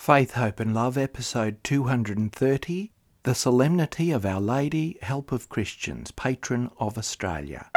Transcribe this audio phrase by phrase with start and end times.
[0.00, 2.90] Faith, Hope and Love, episode 230
[3.22, 7.70] The Solemnity of Our Lady, Help of Christians, Patron of Australia.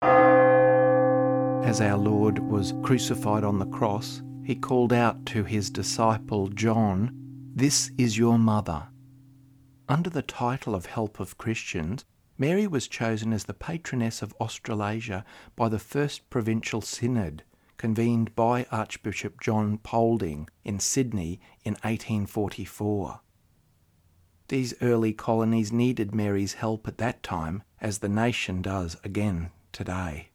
[0.00, 7.10] As our Lord was crucified on the cross, he called out to his disciple John,
[7.52, 8.86] This is your mother.
[9.88, 12.04] Under the title of Help of Christians,
[12.38, 15.24] Mary was chosen as the patroness of Australasia
[15.56, 17.42] by the First Provincial Synod
[17.82, 23.18] convened by Archbishop John Polding in Sydney in 1844.
[24.46, 30.28] These early colonies needed Mary's help at that time, as the nation does again today.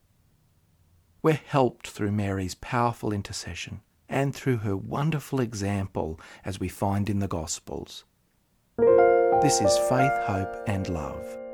[1.21, 3.79] We're helped through Mary's powerful intercession
[4.09, 8.04] and through her wonderful example, as we find in the Gospels.
[9.41, 11.46] This is Faith, Hope, and Love.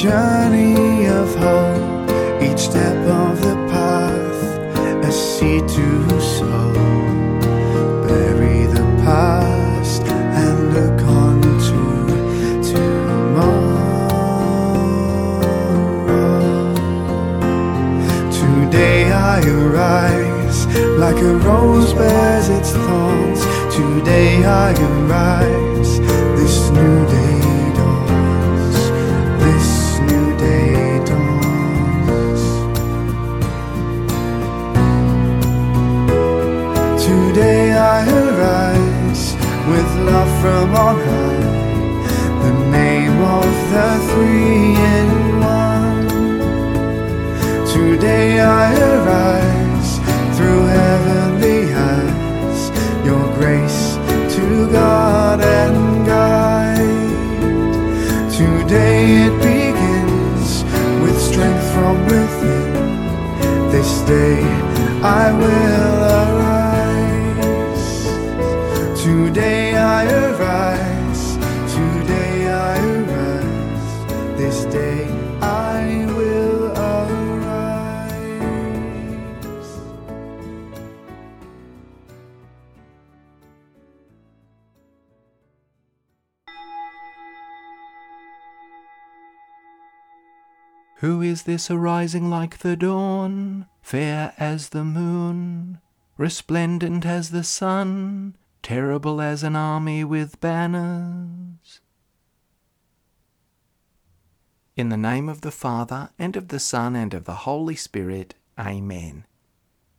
[0.00, 2.10] Journey of hope.
[2.42, 4.42] Each step of the path,
[5.04, 6.72] a seed to sow.
[8.08, 11.82] Bury the past and look on to
[12.72, 13.90] tomorrow.
[18.32, 23.44] Today I arise like a rose bears its thorns.
[23.76, 25.69] Today I arise.
[40.40, 42.00] From on high.
[42.44, 46.08] The name of the three in one.
[47.74, 49.90] Today I arise
[50.36, 52.60] through heavenly eyes.
[53.04, 53.82] Your grace
[54.36, 57.10] to God and guide.
[58.32, 60.64] Today it begins
[61.02, 62.72] with strength from within.
[63.70, 64.42] This day
[65.02, 66.49] I will arise.
[69.32, 71.36] Today I arise.
[71.72, 74.36] Today I arise.
[74.36, 75.06] This day
[75.40, 77.38] I will arise.
[90.96, 95.78] Who is this arising like the dawn, fair as the moon,
[96.18, 101.80] resplendent as the sun, terrible as an army with banners?
[104.76, 108.34] In the name of the Father, and of the Son, and of the Holy Spirit,
[108.58, 109.26] Amen.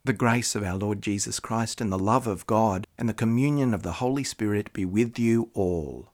[0.03, 3.73] The grace of our Lord Jesus Christ, and the love of God, and the communion
[3.73, 6.11] of the Holy Spirit be with you all.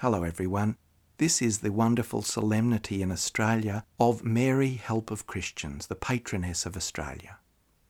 [0.00, 0.76] Hello, everyone.
[1.18, 6.76] This is the wonderful solemnity in Australia of Mary, Help of Christians, the patroness of
[6.76, 7.38] Australia.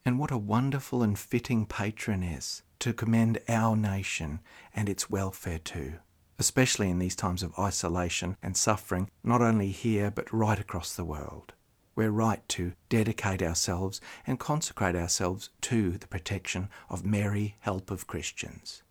[0.04, 4.40] And what a wonderful and fitting patroness to commend our nation
[4.76, 5.94] and its welfare to,
[6.38, 11.02] especially in these times of isolation and suffering, not only here but right across the
[11.02, 11.54] world.
[11.96, 18.06] We're right to dedicate ourselves and consecrate ourselves to the protection of Mary, Help of
[18.06, 18.82] Christians.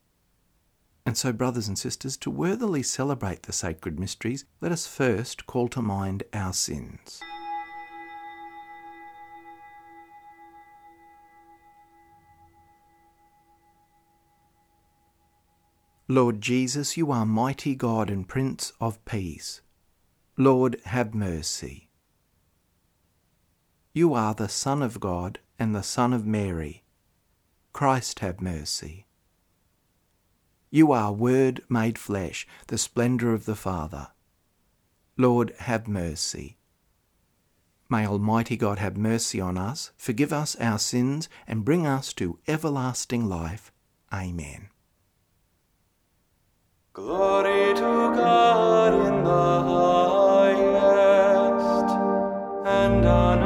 [1.06, 5.68] And so, brothers and sisters, to worthily celebrate the sacred mysteries, let us first call
[5.68, 7.22] to mind our sins.
[16.13, 19.62] Lord Jesus, you are mighty God and Prince of Peace.
[20.38, 21.90] Lord, have mercy.
[23.94, 26.84] You are the Son of God and the Son of Mary.
[27.72, 29.07] Christ, have mercy.
[30.69, 34.09] You are Word made flesh, the splendour of the Father.
[35.18, 36.57] Lord, have mercy.
[37.89, 42.38] May Almighty God have mercy on us, forgive us our sins, and bring us to
[42.48, 43.71] everlasting life.
[44.13, 44.69] Amen.
[46.95, 49.62] Glory to God in the
[50.51, 50.69] highest,
[52.68, 53.42] and on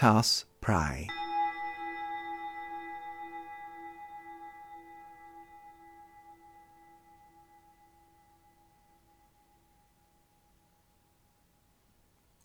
[0.00, 1.08] Let us pray.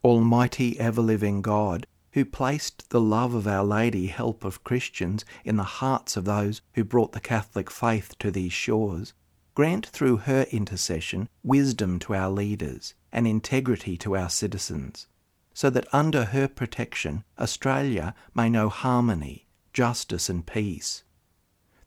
[0.03, 5.57] Almighty ever living God, who placed the love of Our Lady, help of Christians, in
[5.57, 9.13] the hearts of those who brought the Catholic faith to these shores,
[9.53, 15.05] grant through her intercession wisdom to our leaders and integrity to our citizens,
[15.53, 21.03] so that under her protection Australia may know harmony, justice, and peace.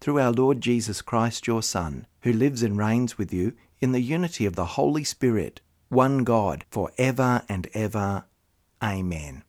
[0.01, 4.01] Through our Lord Jesus Christ, your Son, who lives and reigns with you in the
[4.01, 8.25] unity of the Holy Spirit, one God, for ever and ever.
[8.83, 9.43] Amen.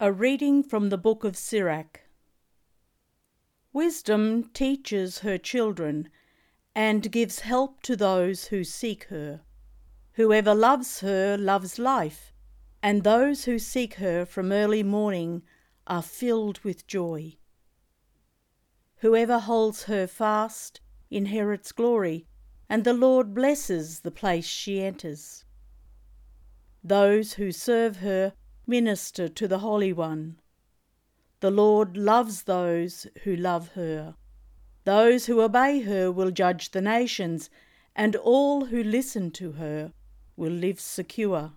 [0.00, 2.01] A reading from the book of Sirach.
[3.72, 6.08] Wisdom teaches her children
[6.74, 9.40] and gives help to those who seek her.
[10.12, 12.34] Whoever loves her loves life,
[12.82, 15.42] and those who seek her from early morning
[15.86, 17.36] are filled with joy.
[18.96, 20.80] Whoever holds her fast
[21.10, 22.26] inherits glory,
[22.68, 25.44] and the Lord blesses the place she enters.
[26.84, 28.34] Those who serve her
[28.66, 30.41] minister to the Holy One.
[31.42, 34.14] The Lord loves those who love her.
[34.84, 37.50] Those who obey her will judge the nations,
[37.96, 39.92] and all who listen to her
[40.36, 41.54] will live secure.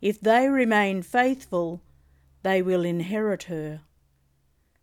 [0.00, 1.82] If they remain faithful,
[2.42, 3.82] they will inherit her.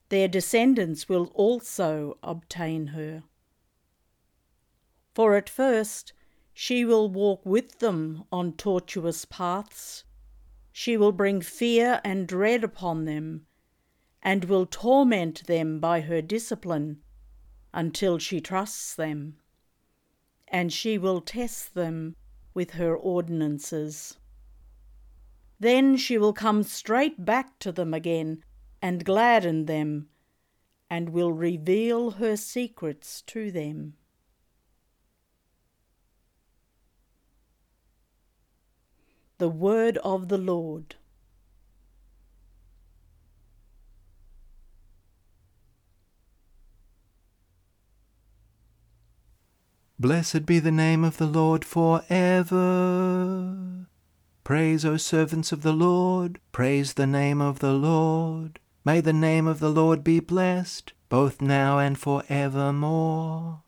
[0.10, 3.24] Their descendants will also obtain her.
[5.16, 6.14] For at first
[6.54, 10.04] she will walk with them on tortuous paths.
[10.82, 13.46] She will bring fear and dread upon them,
[14.24, 17.02] and will torment them by her discipline
[17.74, 19.42] until she trusts them,
[20.48, 22.16] and she will test them
[22.54, 24.20] with her ordinances.
[25.60, 28.42] Then she will come straight back to them again
[28.82, 30.08] and gladden them,
[30.90, 33.96] and will reveal her secrets to them.
[39.40, 40.96] The word of the Lord.
[49.98, 53.88] Blessed be the name of the Lord for ever.
[54.44, 58.60] Praise, O servants of the Lord, praise the name of the Lord.
[58.84, 63.62] May the name of the Lord be blessed, both now and for evermore.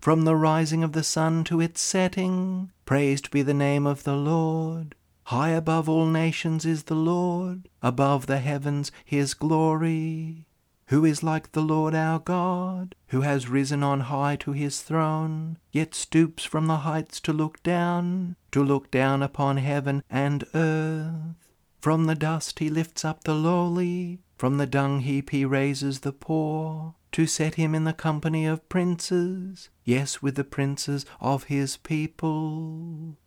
[0.00, 4.16] From the rising of the sun to its setting, praised be the name of the
[4.16, 4.94] Lord.
[5.28, 10.46] High above all nations is the Lord, above the heavens his glory.
[10.86, 15.58] Who is like the Lord our God, who has risen on high to his throne,
[15.70, 21.52] yet stoops from the heights to look down, to look down upon heaven and earth?
[21.78, 26.12] From the dust he lifts up the lowly, from the dung heap he raises the
[26.14, 31.76] poor, to set him in the company of princes, yes, with the princes of his
[31.76, 33.18] people.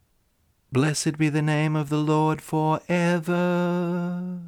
[0.74, 4.40] Blessed be the name of the Lord for ever.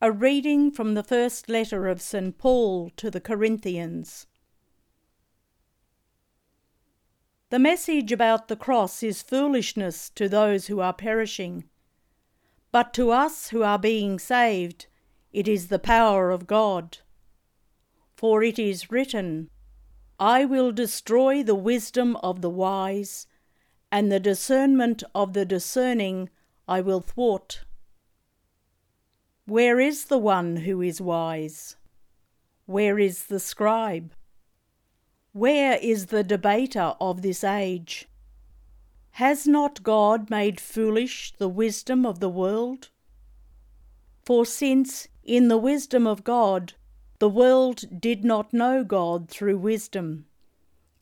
[0.00, 2.38] A reading from the first letter of St.
[2.38, 4.28] Paul to the Corinthians.
[7.50, 11.64] The message about the cross is foolishness to those who are perishing,
[12.70, 14.86] but to us who are being saved,
[15.32, 16.98] it is the power of God.
[18.14, 19.50] For it is written,
[20.18, 23.26] I will destroy the wisdom of the wise,
[23.92, 26.30] and the discernment of the discerning
[26.66, 27.64] I will thwart.
[29.44, 31.76] Where is the one who is wise?
[32.64, 34.12] Where is the scribe?
[35.32, 38.08] Where is the debater of this age?
[39.12, 42.88] Has not God made foolish the wisdom of the world?
[44.24, 46.74] For since In the wisdom of God,
[47.18, 50.26] the world did not know God through wisdom.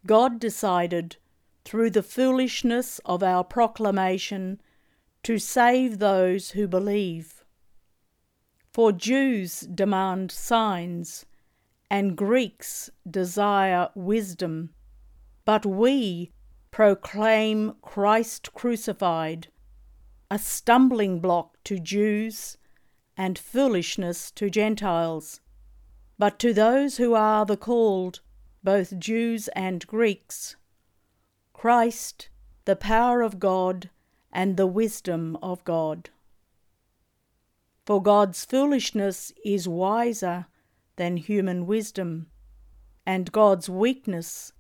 [0.07, 1.17] God decided,
[1.65, 4.61] through the foolishness of our proclamation,
[5.23, 7.45] to save those who believe.
[8.73, 11.25] For Jews demand signs,
[11.91, 14.71] and Greeks desire wisdom,
[15.45, 16.33] but we
[16.71, 19.49] proclaim Christ crucified,
[20.31, 22.59] a stumbling block to Jews
[23.17, 25.41] and foolishness to Gentiles.
[26.19, 28.21] But to those who are the called,
[28.63, 30.57] both Jews and Greeks,
[31.53, 32.29] Christ,
[32.65, 33.91] the power of God
[34.33, 36.11] and the wisdom of God.
[37.85, 40.47] For God's foolishness is wiser
[40.97, 42.29] than human wisdom,
[43.05, 44.53] and God's weakness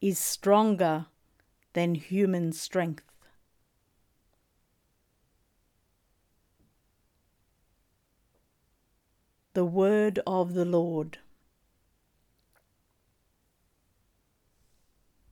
[0.00, 1.06] is stronger
[1.72, 3.07] than human strength.
[9.58, 11.18] The Word of the Lord.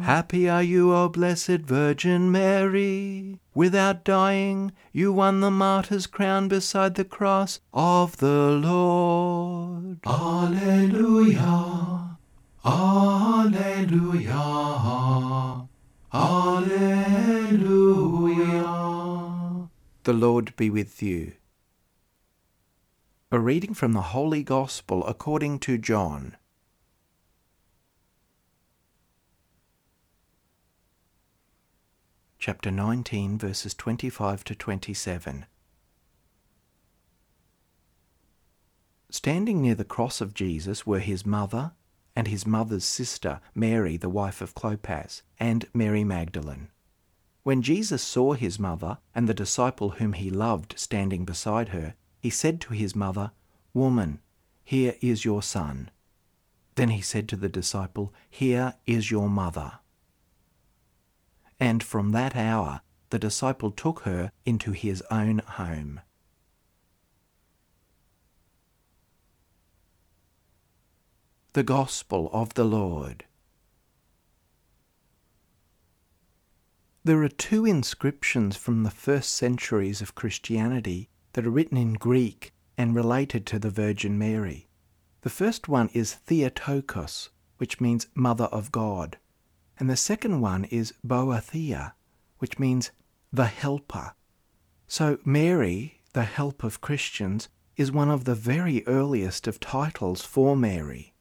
[0.00, 3.38] Happy are you, O Blessed Virgin Mary.
[3.54, 9.98] Without dying, you won the martyr's crown beside the cross of the Lord.
[10.06, 11.99] Alleluia,
[12.62, 14.36] Alleluia,
[16.12, 16.90] Alleluia.
[20.04, 21.32] The Lord be with you.
[23.32, 26.36] A reading from the Holy Gospel according to John.
[32.38, 35.46] Chapter 19, verses 25 to 27.
[39.08, 41.72] Standing near the cross of Jesus were his mother
[42.14, 46.68] and his mother's sister, Mary, the wife of Clopas, and Mary Magdalene.
[47.42, 52.30] When Jesus saw his mother and the disciple whom he loved standing beside her, he
[52.30, 53.32] said to his mother,
[53.72, 54.20] Woman,
[54.62, 55.90] here is your son.
[56.74, 59.80] Then he said to the disciple, Here is your mother.
[61.58, 66.00] And from that hour the disciple took her into his own home.
[71.52, 73.24] The Gospel of the Lord.
[77.02, 82.52] There are two inscriptions from the first centuries of Christianity that are written in Greek
[82.78, 84.68] and related to the Virgin Mary.
[85.22, 89.18] The first one is Theotokos, which means Mother of God,
[89.76, 91.94] and the second one is Boethia,
[92.38, 92.92] which means
[93.32, 94.14] the Helper.
[94.86, 100.54] So Mary, the help of Christians, is one of the very earliest of titles for
[100.54, 101.12] Mary.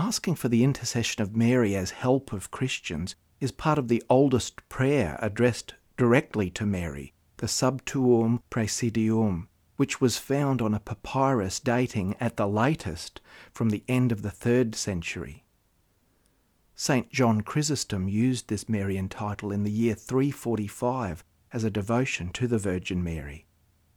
[0.00, 4.68] Asking for the intercession of Mary as help of Christians is part of the oldest
[4.68, 11.58] prayer addressed directly to Mary, the Sub Tuum Praesidium, which was found on a papyrus
[11.58, 15.42] dating at the latest from the end of the third century.
[16.76, 17.10] St.
[17.10, 22.58] John Chrysostom used this Marian title in the year 345 as a devotion to the
[22.58, 23.46] Virgin Mary,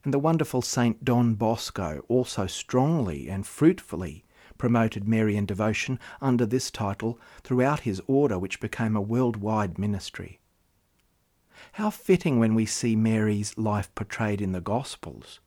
[0.02, 1.04] and the wonderful St.
[1.04, 4.24] Don Bosco also strongly and fruitfully
[4.62, 10.38] promoted Marian devotion under this title throughout his order, which became a worldwide ministry.
[11.72, 15.40] How fitting when we see Mary's life portrayed in the Gospels.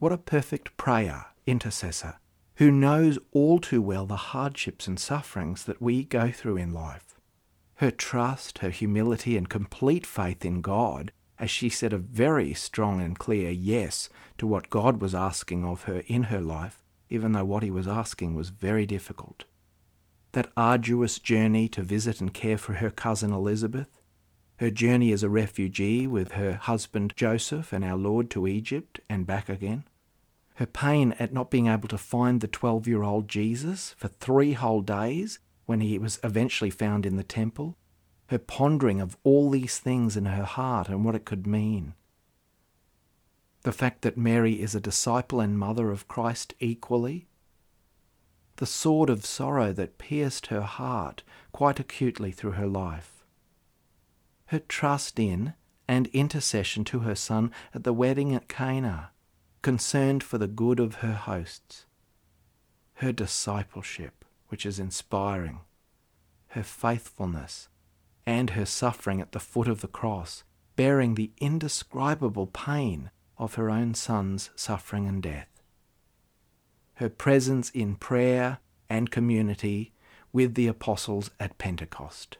[0.00, 2.16] What a perfect prayer, intercessor,
[2.56, 7.14] who knows all too well the hardships and sufferings that we go through in life.
[7.76, 13.00] Her trust, her humility, and complete faith in God, as she said a very strong
[13.00, 17.44] and clear yes to what God was asking of her in her life, even though
[17.44, 19.44] what he was asking was very difficult.
[20.32, 24.00] That arduous journey to visit and care for her cousin Elizabeth,
[24.56, 29.26] her journey as a refugee with her husband Joseph and our Lord to Egypt and
[29.26, 29.84] back again,
[30.56, 34.54] her pain at not being able to find the 12 year old Jesus for three
[34.54, 37.76] whole days when he was eventually found in the temple,
[38.26, 41.94] her pondering of all these things in her heart and what it could mean
[43.62, 47.28] the fact that Mary is a disciple and mother of Christ equally,
[48.56, 51.22] the sword of sorrow that pierced her heart
[51.52, 53.24] quite acutely through her life,
[54.46, 55.54] her trust in
[55.86, 59.10] and intercession to her son at the wedding at Cana,
[59.62, 61.86] concerned for the good of her hosts,
[62.94, 65.60] her discipleship, which is inspiring,
[66.48, 67.68] her faithfulness,
[68.26, 70.44] and her suffering at the foot of the cross,
[70.76, 75.48] bearing the indescribable pain of her own son's suffering and death.
[76.94, 79.92] Her presence in prayer and community
[80.32, 82.38] with the apostles at Pentecost.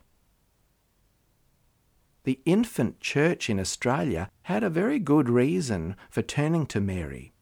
[2.25, 7.33] The infant church in Australia had a very good reason for turning to Mary.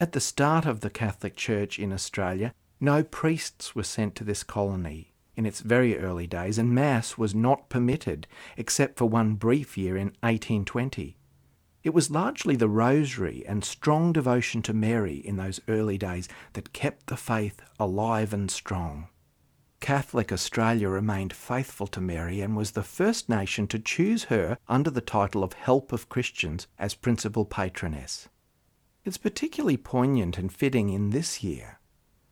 [0.00, 4.42] At the start of the Catholic Church in Australia, no priests were sent to this
[4.42, 9.78] colony in its very early days, and Mass was not permitted except for one brief
[9.78, 11.16] year in 1820.
[11.82, 16.72] It was largely the rosary and strong devotion to Mary in those early days that
[16.72, 19.08] kept the faith alive and strong.
[19.80, 24.90] Catholic Australia remained faithful to Mary and was the first nation to choose her under
[24.90, 28.28] the title of Help of Christians as principal patroness.
[29.04, 31.80] It's particularly poignant and fitting in this year,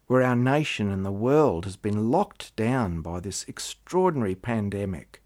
[0.07, 5.21] where our nation and the world has been locked down by this extraordinary pandemic.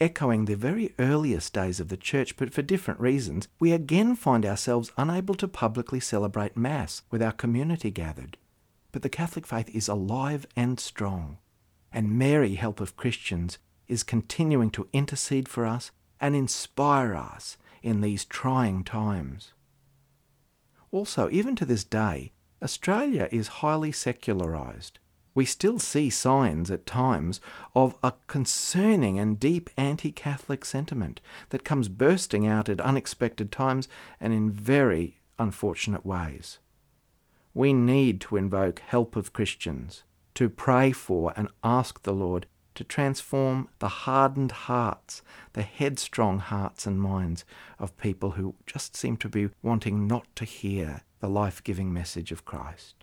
[0.00, 4.46] Echoing the very earliest days of the Church, but for different reasons, we again find
[4.46, 8.38] ourselves unable to publicly celebrate Mass with our community gathered.
[8.92, 11.36] But the Catholic faith is alive and strong
[11.92, 15.90] and Mary, Help of Christians, is continuing to intercede for us
[16.20, 19.52] and inspire us in these trying times.
[20.92, 24.98] Also, even to this day, Australia is highly secularised.
[25.34, 27.40] We still see signs at times
[27.74, 31.20] of a concerning and deep anti Catholic sentiment
[31.50, 33.88] that comes bursting out at unexpected times
[34.20, 36.58] and in very unfortunate ways.
[37.54, 42.84] We need to invoke help of Christians to pray for and ask the Lord to
[42.84, 45.22] transform the hardened hearts,
[45.52, 47.44] the headstrong hearts and minds
[47.78, 52.32] of people who just seem to be wanting not to hear the life giving message
[52.32, 52.99] of Christ.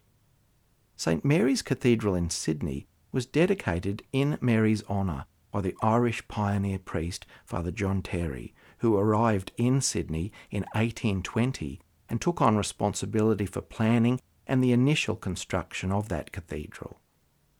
[0.99, 1.23] St.
[1.23, 7.69] Mary's Cathedral in Sydney was dedicated in Mary's honour by the Irish pioneer priest Father
[7.69, 11.79] John Therry, who arrived in Sydney in 1820
[12.09, 16.99] and took on responsibility for planning and the initial construction of that cathedral.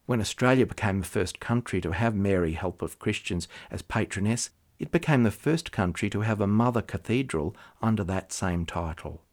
[0.08, 4.92] When Australia became the first country to have Mary, Help of Christians, as patroness, it
[4.92, 9.27] became the first country to have a mother cathedral under that same title.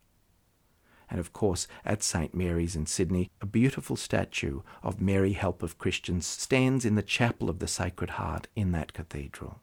[1.14, 2.34] And of course, at St.
[2.34, 7.48] Mary's in Sydney, a beautiful statue of Mary, Help of Christians, stands in the chapel
[7.48, 9.60] of the Sacred Heart in that cathedral.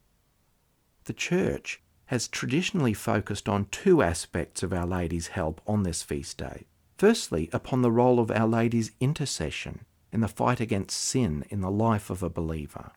[1.03, 6.37] The Church has traditionally focused on two aspects of Our Lady's help on this feast
[6.37, 6.67] day.
[6.97, 9.81] Firstly, upon the role of Our Lady's intercession
[10.13, 12.91] in the fight against sin in the life of a believer.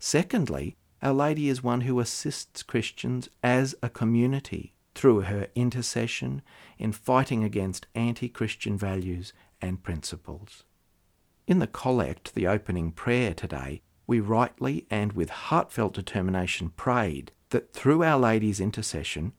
[0.00, 6.42] Secondly, Our Lady is one who assists Christians as a community through her intercession
[6.78, 10.64] in fighting against anti Christian values and principles.
[11.46, 17.72] In the collect, the opening prayer today, we rightly and with heartfelt determination prayed that
[17.72, 19.32] through Our Lady's intercession,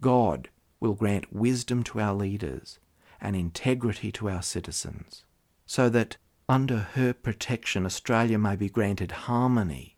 [0.00, 0.48] God
[0.80, 2.78] will grant wisdom to our leaders
[3.20, 5.24] and integrity to our citizens,
[5.66, 6.16] so that
[6.48, 9.96] under her protection, Australia may be granted harmony,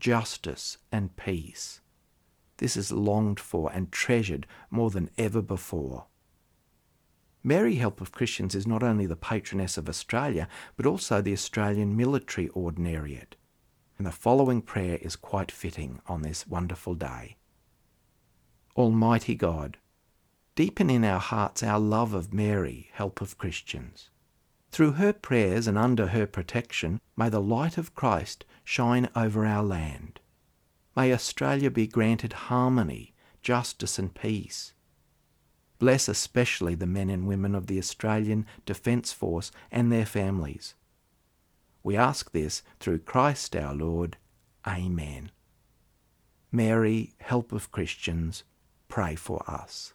[0.00, 1.80] justice, and peace.
[2.58, 6.06] This is longed for and treasured more than ever before.
[7.42, 11.96] Mary Help of Christians is not only the patroness of Australia, but also the Australian
[11.96, 13.36] Military Ordinariate.
[13.96, 17.36] And the following prayer is quite fitting on this wonderful day.
[18.76, 19.78] Almighty God,
[20.54, 24.10] deepen in our hearts our love of Mary, Help of Christians.
[24.70, 29.62] Through her prayers and under her protection, may the light of Christ shine over our
[29.62, 30.20] land.
[30.98, 34.72] May Australia be granted harmony, justice, and peace.
[35.78, 40.74] Bless especially the men and women of the Australian Defence Force and their families.
[41.84, 44.16] We ask this through Christ our Lord.
[44.66, 45.30] Amen.
[46.50, 48.42] Mary, help of Christians,
[48.88, 49.94] pray for us.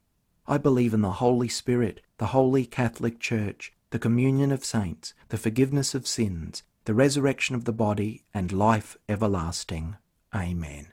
[0.47, 5.37] I believe in the Holy Spirit, the Holy Catholic Church, the communion of saints, the
[5.37, 9.97] forgiveness of sins, the resurrection of the body, and life everlasting.
[10.33, 10.87] Amen.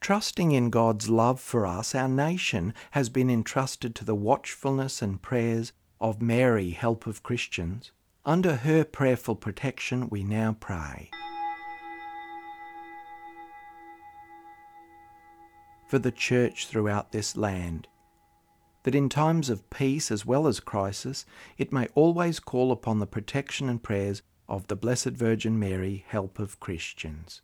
[0.00, 5.20] Trusting in God's love for us, our nation has been entrusted to the watchfulness and
[5.20, 7.90] prayers of Mary, Help of Christians.
[8.24, 11.10] Under her prayerful protection, we now pray.
[15.86, 17.86] For the Church throughout this land,
[18.82, 21.24] that in times of peace as well as crisis,
[21.58, 26.38] it may always call upon the protection and prayers of the Blessed Virgin Mary, Help
[26.38, 27.40] of Christians.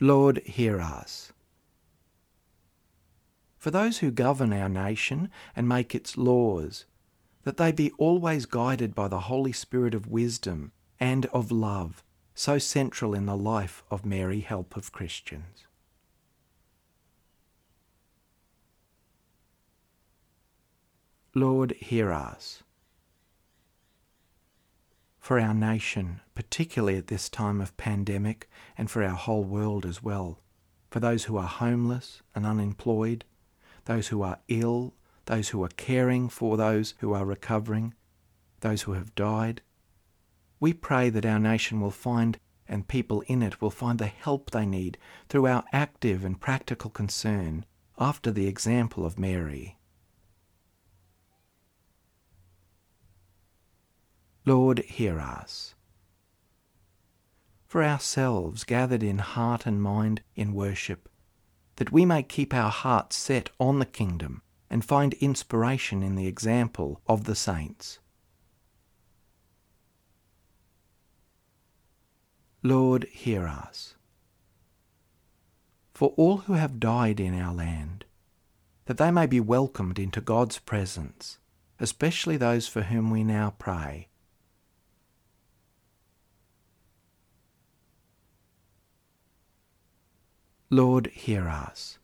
[0.00, 1.32] Lord, hear us.
[3.58, 6.84] For those who govern our nation and make its laws,
[7.44, 12.02] that they be always guided by the Holy Spirit of wisdom and of love,
[12.34, 15.66] so central in the life of Mary, Help of Christians.
[21.34, 22.62] Lord, hear us.
[25.18, 30.02] For our nation, particularly at this time of pandemic, and for our whole world as
[30.02, 30.38] well,
[30.90, 33.24] for those who are homeless and unemployed,
[33.86, 34.94] those who are ill,
[35.26, 37.94] those who are caring for those who are recovering,
[38.60, 39.60] those who have died.
[40.60, 44.50] We pray that our nation will find and people in it will find the help
[44.50, 47.64] they need through our active and practical concern
[47.98, 49.78] after the example of Mary.
[54.46, 55.74] Lord, hear us.
[57.66, 61.08] For ourselves, gathered in heart and mind in worship,
[61.76, 66.26] that we may keep our hearts set on the kingdom and find inspiration in the
[66.26, 67.98] example of the saints.
[72.66, 73.94] Lord, hear us.
[75.92, 78.06] For all who have died in our land,
[78.86, 81.38] that they may be welcomed into God's presence,
[81.78, 84.08] especially those for whom we now pray
[90.70, 91.98] Lord, hear us.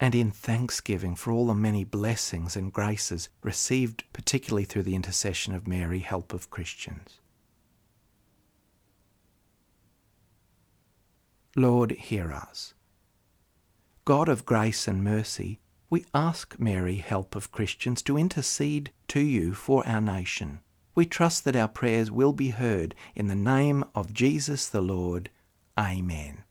[0.00, 5.54] And in thanksgiving for all the many blessings and graces received, particularly through the intercession
[5.54, 7.20] of Mary, help of Christians.
[11.58, 12.74] Lord, hear us.
[14.04, 19.54] God of grace and mercy, we ask Mary, help of Christians, to intercede to you
[19.54, 20.60] for our nation.
[20.94, 25.30] We trust that our prayers will be heard in the name of Jesus the Lord.
[25.78, 26.44] Amen.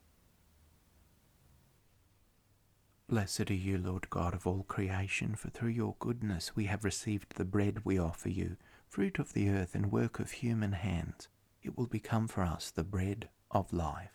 [3.08, 7.36] Blessed are you, Lord God of all creation, for through your goodness we have received
[7.36, 8.58] the bread we offer you,
[8.90, 11.28] fruit of the earth and work of human hands.
[11.62, 14.15] It will become for us the bread of life.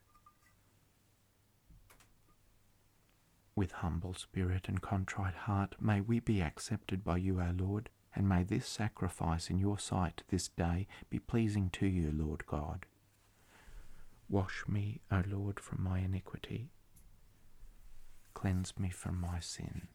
[3.55, 8.27] With humble spirit and contrite heart, may we be accepted by you, our Lord, and
[8.27, 12.85] may this sacrifice in your sight this day be pleasing to you, Lord God.
[14.29, 16.69] Wash me, O Lord, from my iniquity
[18.41, 19.87] cleanse me from my sin.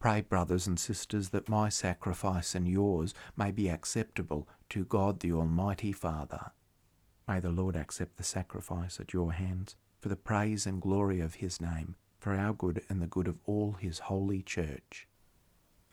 [0.00, 5.32] Pray, brothers and sisters, that my sacrifice and yours may be acceptable to God the
[5.32, 6.50] Almighty Father.
[7.28, 11.36] May the Lord accept the sacrifice at your hands for the praise and glory of
[11.36, 15.06] his name, for our good and the good of all his holy church.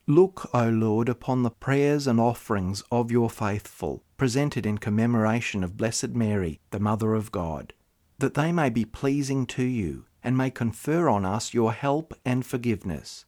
[0.07, 5.75] Look, O Lord, upon the prayers and offerings of your faithful, presented in commemoration of
[5.75, 7.73] Blessed Mary, the Mother of God,
[8.17, 12.45] that they may be pleasing to you and may confer on us your help and
[12.45, 13.25] forgiveness.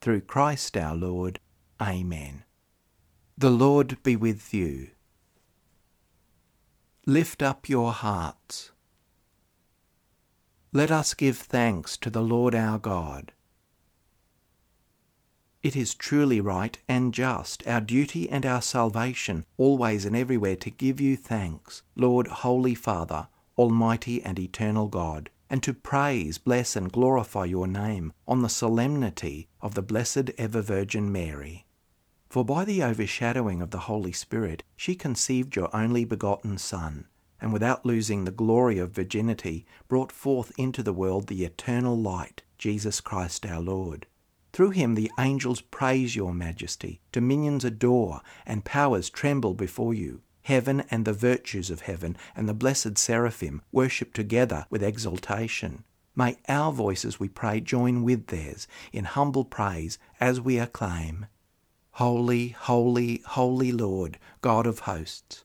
[0.00, 1.38] Through Christ our Lord.
[1.80, 2.42] Amen.
[3.38, 4.90] The Lord be with you.
[7.06, 8.71] Lift up your hearts.
[10.74, 13.32] Let us give thanks to the Lord our God.
[15.62, 20.70] It is truly right and just, our duty and our salvation, always and everywhere to
[20.70, 26.90] give you thanks, Lord, Holy Father, Almighty and Eternal God and to praise, bless, and
[26.90, 31.66] glorify your name on the solemnity of the Blessed Ever Virgin Mary.
[32.30, 37.04] For by the overshadowing of the Holy Spirit she conceived your only begotten Son,
[37.42, 42.42] and without losing the glory of virginity brought forth into the world the eternal light,
[42.56, 44.06] Jesus Christ our Lord.
[44.52, 50.22] Through him the angels praise your majesty, dominions adore, and powers tremble before you.
[50.42, 55.84] Heaven and the virtues of heaven and the blessed seraphim worship together with exultation.
[56.14, 61.26] May our voices, we pray, join with theirs in humble praise as we acclaim.
[61.92, 65.44] Holy, holy, holy Lord, God of hosts,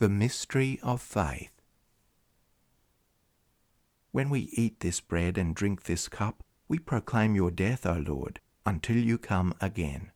[0.00, 1.52] The mystery of faith.
[4.12, 8.40] When we eat this bread and drink this cup, we proclaim your death, O Lord,
[8.64, 10.10] until you come again.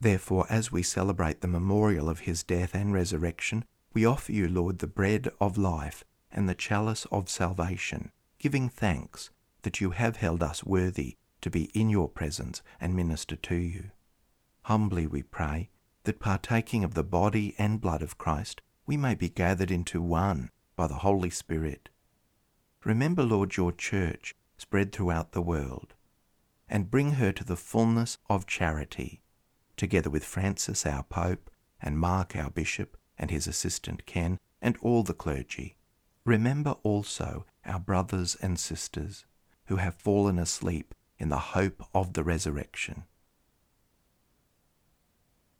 [0.00, 4.78] Therefore, as we celebrate the memorial of his death and resurrection, we offer you, Lord,
[4.78, 6.02] the bread of life
[6.32, 9.28] and the chalice of salvation, giving thanks
[9.64, 13.90] that you have held us worthy to be in your presence and minister to you.
[14.62, 15.68] Humbly we pray
[16.04, 20.50] that partaking of the body and blood of Christ, we may be gathered into one
[20.76, 21.88] by the Holy Spirit.
[22.84, 25.94] Remember, Lord, your church spread throughout the world,
[26.68, 29.22] and bring her to the fullness of charity,
[29.76, 35.02] together with Francis, our Pope, and Mark, our Bishop, and his assistant Ken, and all
[35.02, 35.76] the clergy.
[36.26, 39.24] Remember also our brothers and sisters
[39.66, 43.04] who have fallen asleep in the hope of the resurrection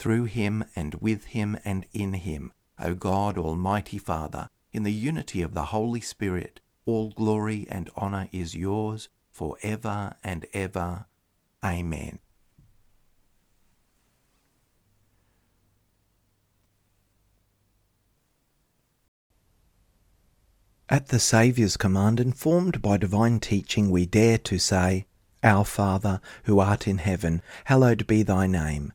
[0.00, 5.42] through him and with him and in him, O God, Almighty Father, in the unity
[5.42, 11.04] of the Holy Spirit, all glory and honour is yours for ever and ever.
[11.62, 12.18] Amen.
[20.88, 25.06] At the Saviour's command, informed by divine teaching, we dare to say,
[25.44, 28.94] Our Father, who art in heaven, hallowed be thy name.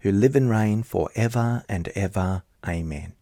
[0.00, 2.42] who live and reign for ever and ever.
[2.66, 3.14] Amen.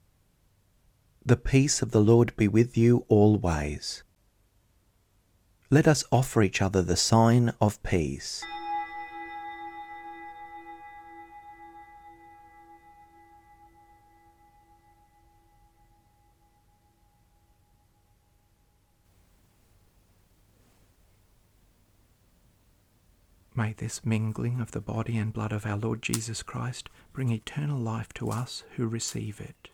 [1.25, 4.03] The peace of the Lord be with you always.
[5.71, 8.45] Let us offer each other the sign of peace.
[23.57, 27.79] May this mingling of the body and blood of our Lord Jesus Christ bring eternal
[27.79, 29.71] life to us who receive it.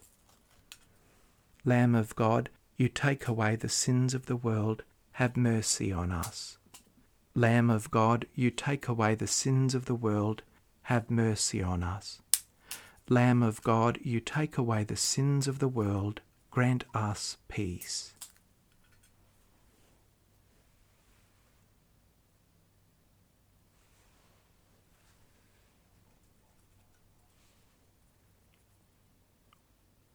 [1.65, 6.59] Lamb of God, you take away the sins of the world, have mercy on us.
[7.35, 10.43] Lamb of God, you take away the sins of the world,
[10.83, 12.21] have mercy on us.
[13.09, 16.21] Lamb of God, you take away the sins of the world,
[16.53, 18.12] grant us peace.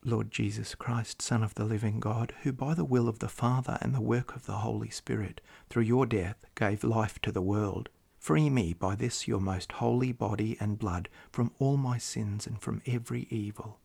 [0.08, 3.78] Lord Jesus Christ, Son of the living God, who by the will of the Father
[3.82, 7.90] and the work of the Holy Spirit, through your death, gave life to the world,
[8.18, 12.62] free me by this your most holy body and blood from all my sins and
[12.62, 13.80] from every evil.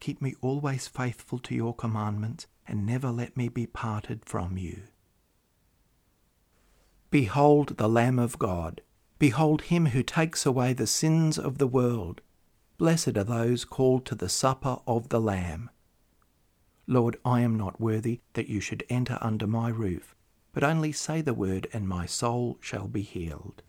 [0.00, 4.84] Keep me always faithful to your commandments, and never let me be parted from you.
[7.10, 8.80] Behold the Lamb of God.
[9.18, 12.22] Behold him who takes away the sins of the world.
[12.78, 15.70] Blessed are those called to the supper of the Lamb.
[16.86, 20.14] Lord, I am not worthy that you should enter under my roof,
[20.52, 23.62] but only say the word, and my soul shall be healed.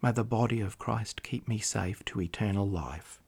[0.00, 3.20] May the body of Christ keep me safe to eternal life.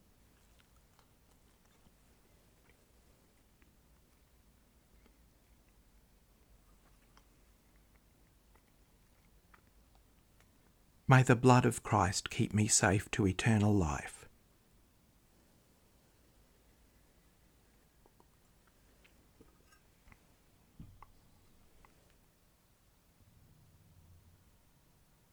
[11.11, 14.29] May the blood of Christ keep me safe to eternal life.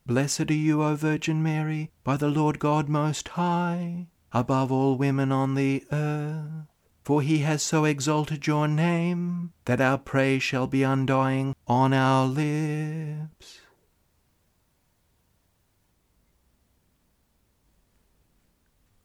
[0.04, 5.32] Blessed are you, O Virgin Mary, by the Lord God Most High, above all women
[5.32, 6.66] on the earth.
[7.04, 12.26] For he has so exalted your name, that our praise shall be undying on our
[12.26, 13.60] lips.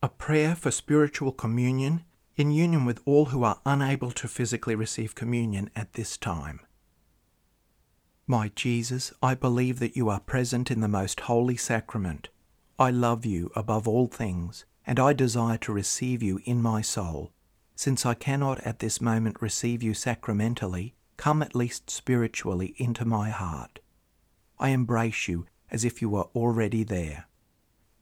[0.05, 2.03] A prayer for spiritual communion
[2.35, 6.59] in union with all who are unable to physically receive communion at this time.
[8.27, 12.31] My Jesus, I believe that you are present in the most holy sacrament.
[12.81, 17.31] I love you above all things, and I desire to receive you in my soul.
[17.77, 23.31] Since I cannot at this moment receive you sacramentally, come at least spiritually into my
[23.31, 23.79] heart.
[24.59, 27.29] I embrace you as if you were already there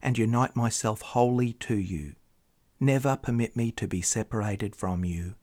[0.02, 2.14] and unite myself wholly to you.
[2.78, 5.34] Never permit me to be separated from you.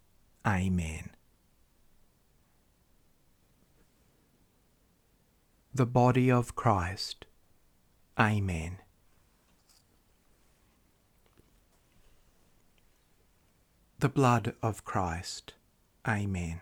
[0.46, 1.12] Amen.
[5.74, 7.26] The body of Christ.
[8.20, 8.80] Amen.
[14.00, 15.54] The blood of Christ.
[16.08, 16.62] Amen.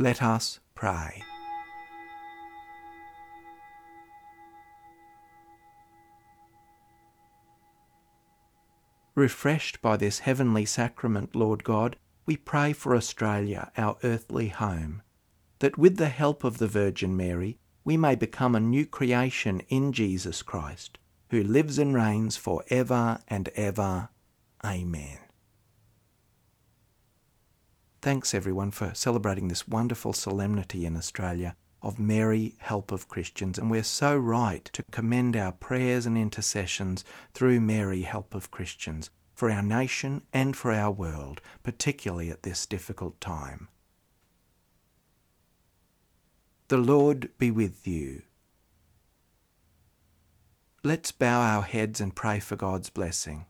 [0.00, 1.24] Let us pray.
[9.16, 11.96] Refreshed by this heavenly sacrament, Lord God,
[12.26, 15.02] we pray for Australia, our earthly home,
[15.58, 19.92] that with the help of the Virgin Mary, we may become a new creation in
[19.92, 20.98] Jesus Christ,
[21.30, 24.10] who lives and reigns for ever and ever.
[24.64, 25.18] Amen.
[28.00, 33.68] Thanks everyone for celebrating this wonderful solemnity in Australia of Mary, Help of Christians, and
[33.68, 39.50] we're so right to commend our prayers and intercessions through Mary, Help of Christians, for
[39.50, 43.66] our nation and for our world, particularly at this difficult time.
[46.68, 48.22] The Lord be with you.
[50.84, 53.46] Let's bow our heads and pray for God's blessing.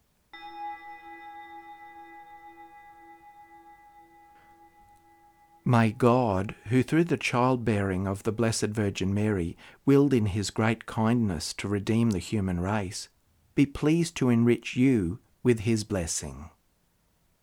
[5.71, 9.55] May God, who through the childbearing of the Blessed Virgin Mary
[9.85, 13.11] willed in his great kindness to redeem the human race,
[13.55, 16.49] be pleased to enrich you with his blessing.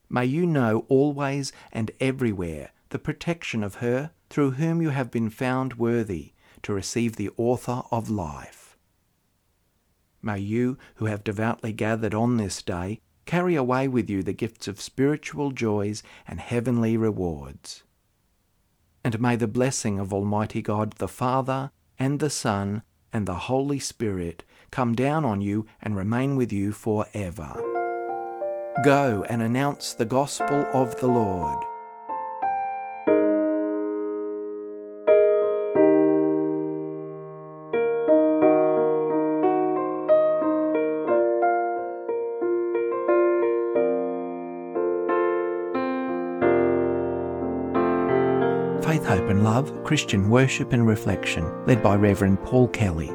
[0.09, 5.29] May you know always and everywhere the protection of her through whom you have been
[5.29, 8.75] found worthy to receive the author of life.
[10.23, 14.67] May you, who have devoutly gathered on this day, carry away with you the gifts
[14.67, 17.83] of spiritual joys and heavenly rewards
[19.05, 22.81] and may the blessing of Almighty God the Father, and the Son,
[23.13, 27.53] and the Holy Spirit come down on you and remain with you for ever.
[28.83, 31.63] Go and announce the gospel of the Lord.
[49.45, 53.11] Love Christian Worship and Reflection, led by Reverend Paul Kelly.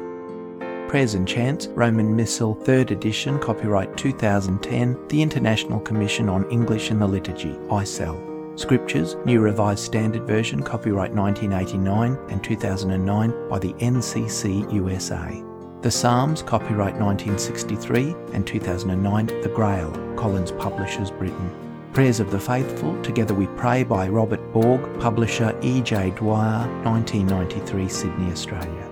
[0.87, 6.99] Prayers and Chants, Roman Missal, 3rd edition, copyright 2010, the International Commission on English in
[6.99, 8.57] the Liturgy, ICEL.
[8.57, 15.43] Scriptures, New Revised Standard Version, copyright 1989 and 2009 by the NCC USA.
[15.81, 21.70] The Psalms, copyright 1963 and 2009, The Grail, Collins Publishers, Britain.
[21.93, 26.11] Prayers of the Faithful, Together We Pray by Robert Borg, publisher E.J.
[26.11, 28.87] Dwyer, 1993, Sydney, Australia.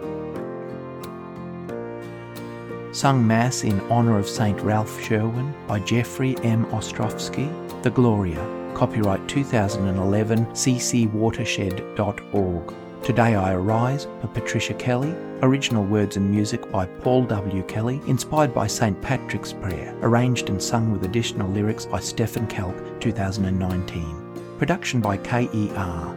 [2.92, 4.60] Sung Mass in honour of St.
[4.60, 6.66] Ralph Sherwin by Jeffrey M.
[6.74, 7.50] Ostrowski,
[7.84, 12.74] The Gloria, copyright 2011, ccwatershed.org.
[13.10, 17.64] Today I Arise by Patricia Kelly, original words and music by Paul W.
[17.64, 19.02] Kelly, inspired by St.
[19.02, 24.56] Patrick's Prayer, arranged and sung with additional lyrics by Stephen Kalk, 2019.
[24.60, 26.16] Production by KER.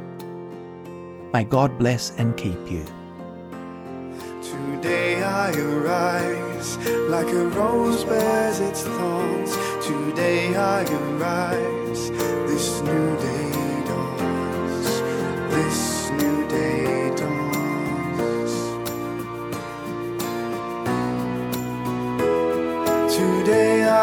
[1.32, 2.84] May God bless and keep you.
[4.42, 6.76] Today I arise
[7.08, 9.56] like a rose bears its thorns.
[9.86, 13.41] Today I arise, this new day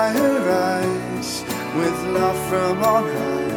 [0.09, 1.43] Today I arise
[1.75, 3.51] with love from on high.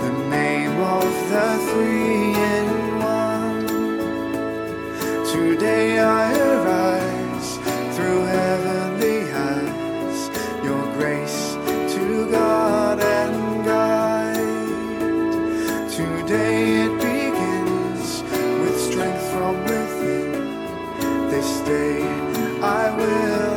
[0.00, 3.66] The name of the three in one.
[5.26, 7.58] Today I arise
[7.94, 10.30] through heavenly eyes,
[10.64, 11.40] your grace
[11.94, 14.36] to God and guide.
[15.90, 18.22] Today it begins
[18.62, 20.32] with strength from within.
[21.28, 22.02] This day
[22.62, 23.49] I will